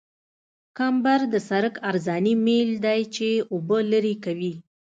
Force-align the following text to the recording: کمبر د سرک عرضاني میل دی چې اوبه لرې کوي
کمبر 0.77 1.19
د 1.33 1.35
سرک 1.47 1.73
عرضاني 1.89 2.33
میل 2.45 2.69
دی 2.85 3.01
چې 3.15 3.27
اوبه 3.53 3.77
لرې 3.91 4.15
کوي 4.25 4.53